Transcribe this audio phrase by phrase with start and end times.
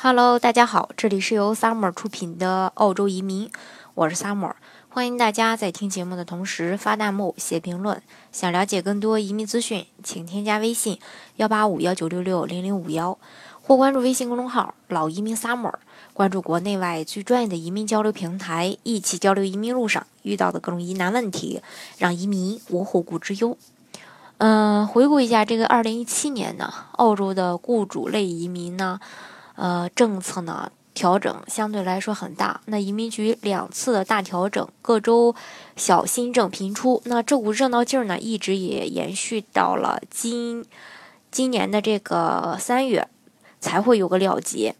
[0.00, 3.50] Hello，大家好，这里是由 Summer 出品的澳洲移民，
[3.94, 4.52] 我是 Summer，
[4.88, 8.00] 欢迎大家在听节目的同时发弹幕、写评论。
[8.30, 11.00] 想了解更多移民资讯，请添加微信
[11.34, 13.18] 幺八五幺九六六零零五幺，
[13.60, 15.74] 或关注微信公众号“老移民 Summer”，
[16.14, 21.60] 关注国内外最专业的移民交流平台，一起交流移民路上遇到的各种疑难问题，
[21.98, 23.58] 让移民无后顾之忧。
[24.36, 29.00] 嗯，回顾一下这个二零一七年呢，澳洲的雇主类移民呢。
[29.58, 32.60] 呃，政策呢调整相对来说很大。
[32.66, 35.34] 那移民局两次的大调整，各州
[35.74, 37.02] 小新政频出。
[37.06, 40.64] 那这股热闹劲儿呢，一直也延续到了今
[41.32, 43.08] 今年的这个三月，
[43.58, 44.76] 才会有个了结。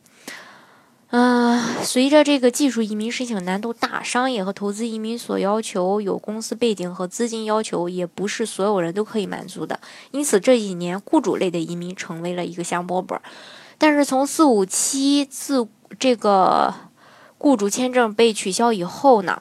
[1.10, 9.80] 嗯，随着这个技术移民申请难度大，商业和投资移民所要求有公司背景和资金要求，也不是所有人都可以满足的。
[10.12, 13.19] 因此，这几年雇主类的移民成为了一个香饽饽。
[13.78, 15.66] 但是从四五七自
[15.98, 16.74] 这个
[17.38, 19.41] 雇主签证被取消以后呢，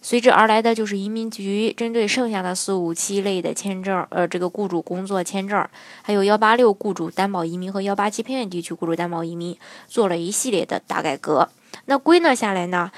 [0.00, 5.66] 随之而来的就是移民局针对剩下的四五七类的签证，呃，这个雇主工作签证，
[6.02, 11.50] 还有幺八六雇主担保移民和幺八七偏远地区雇主担保移民，做了一系列的大改革。
[11.84, 12.90] 那归纳下来呢，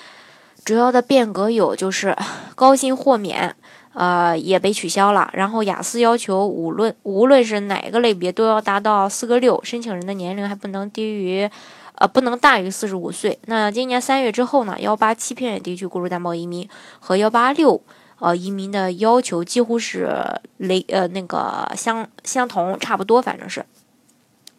[0.65, 2.17] 主要的变革有就是
[2.55, 3.57] 高薪豁免。
[3.97, 5.31] 呃，也被取消了。
[5.33, 11.51] 然后雅思要求无论无论是哪个类别都要达到四个六，申请人的年龄还不能低于，
[11.95, 13.39] 呃，不能大于四十五岁。
[13.47, 16.69] 那今年三月之后呢，幺八七偏远地区雇主担保移民
[17.01, 17.81] 和幺八六
[18.19, 20.15] 呃移民的要求几乎是
[20.59, 23.65] 雷呃那个相相同，差不多，反正是。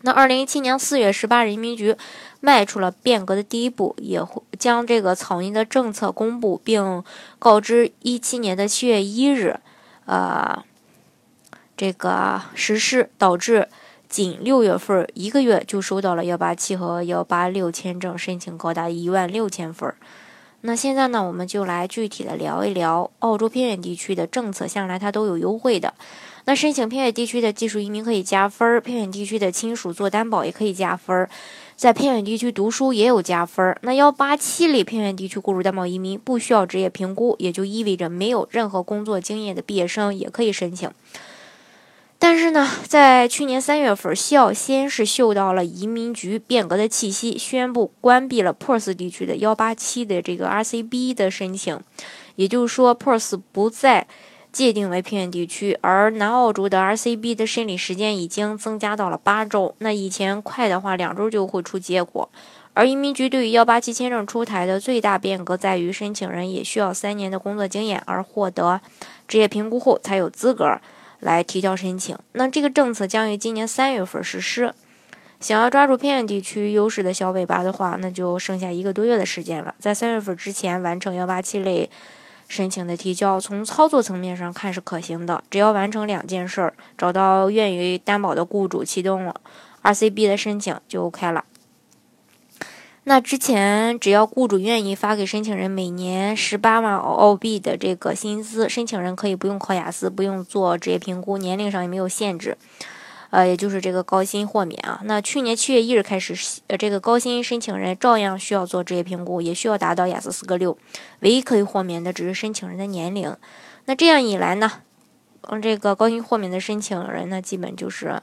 [0.01, 1.95] 那二零一七年四月十八日，移民局
[2.39, 7.03] 迈出了变革的第一步，也会将这个草拟的政策公布，并
[7.39, 9.59] 告知一七年的七月一日，
[10.05, 10.63] 呃，
[11.75, 13.67] 这个实施，导致
[14.07, 19.93] 仅六月份一个月就收到了幺八七和幺八六签证申请高达一万六千份。
[20.61, 25.93] 那现在呢，我们就来具体的聊一聊澳洲偏远地区的政策，向来它都有优惠的。
[26.45, 31.29] 那申请偏远地区的技术移民可以加分儿，偏远地区的亲属做担保也可以加分儿，
[31.75, 33.77] 在偏远地区读书也有加分儿。
[33.81, 40.89] 那幺八七类偏远地区雇主担保移民不需要职业评估，也就意味着没有任何工作经验的毕业生也可以申请。
[42.19, 51.79] 但是呢，在去年三月份，西澳先是嗅到了移民局变革的气息，宣布关闭了 Perth 地区的幺八七的这个 RCB 的申请，
[52.35, 54.07] 也就是说，Perth 不再。
[54.49, 59.75] 界定为偏远地区，而南澳洲的 RCB 的审理时间已经增加到了八周。
[59.79, 62.27] 那以前快的话，两周就会出结果。
[62.73, 68.81] 而移民局对于幺八七签证出台的最大变革在于，申请人也需要三年的工作经验，而获得
[69.27, 70.79] 职业评估后才有资格
[71.19, 72.17] 来提交申请。
[72.33, 74.73] 那这个政策将于今年三月份实施。
[75.39, 81.89] 想要抓住偏远地区优势的小尾巴的话，那就剩下一个多月的时间了，在三月份之前完成幺八七类。
[82.49, 89.35] 申请的提交，从操作层面上看是可行的，只要完成两件事儿：找到愿意担保的雇主，启动了
[89.83, 91.43] RCB 的申请就 OK 了。
[93.09, 102.57] 那之前只要雇主愿意发给申请人每年十八万澳币的这个薪资，申请人可以不用考雅思，不用做职业评估，年龄上也没有限制。
[103.29, 104.99] 呃，也就是这个高薪豁免啊。
[105.05, 106.35] 那去年七月一日开始，
[106.67, 110.77] 呃，这个高薪申请人照样需要做职业评估，也需要达到雅思四个六。
[111.21, 113.33] 唯一可以豁免的只是申请人的年龄。
[113.85, 114.69] 那这样一来呢，
[115.43, 118.21] 嗯，这个高薪豁免的申请人呢，基本就是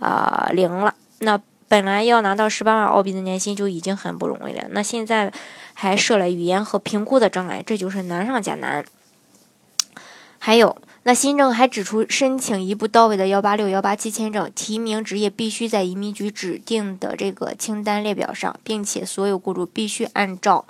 [0.00, 0.96] 啊零了。
[1.20, 5.32] 那本来要拿到十八万澳币的年薪就已经很不容易了，那现在
[5.72, 8.84] 还设了语言和评估的障碍，这就是难上加难。
[10.40, 10.76] 还有。
[11.04, 20.66] 那新政还指出，申请一步到位的幺八六、幺八七签证，提名职业必须在移民局指定的这个清单列表上，并且所有雇主必须按照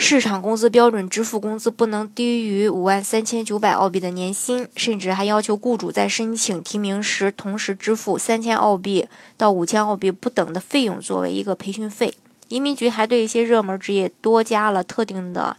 [0.00, 12.14] 市场工资标准支付工资，不能低于五万三千九百澳币的年薪，甚至还要求雇主在申请提名时同时支付三千澳币到五千澳币不等的费用作为一个培训费。
[12.46, 15.56] 移民局还对一些热门职业多加了特定的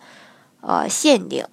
[0.61, 1.45] 呃限定。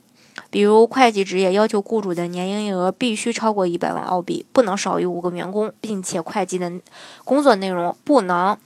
[0.49, 6.71] 比如会计职业要求雇主的年营业额必须超过一百万澳币，不能少于五个员工，并且会计的
[7.25, 8.57] 工作内容不能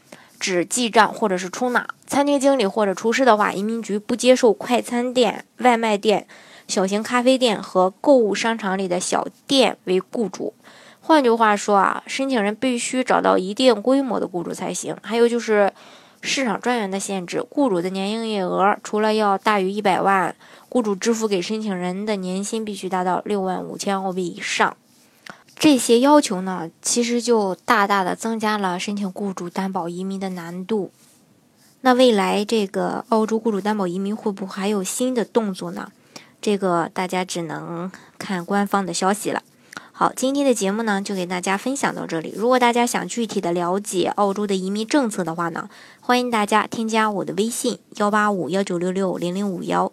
[0.41, 1.87] 只记账或者是出纳。
[2.07, 6.27] 餐厅经理或者厨师的话，移民局不接受快餐店、外卖店、
[6.67, 10.55] 小型咖啡店和购物商场里的小店为雇主。
[11.01, 14.97] 换句话说啊，申请人必须找到一定规模的雇主才行。
[15.03, 15.73] 还有就是
[16.21, 20.35] 市场专员的限制，雇主的年营业额除了要大于一百万。
[20.69, 24.77] 雇主支付给申请人的年薪必须达到六万五千澳币以上。
[25.61, 30.91] 这些要求呢，其实就大大的增加了申请雇主担保移民的难度。
[31.83, 35.93] 那未来这个澳洲雇主担保移民会不会还有新的动作呢？
[36.41, 39.43] 这个大家只能看官方的消息了。
[39.93, 42.33] 好，今天的节目呢就给大家分享到这里。
[42.35, 45.69] 如果大家想具体的了解澳洲的移民政策的话呢，
[46.01, 49.93] 欢迎大家添加我的微信幺八五幺九六六零零五幺，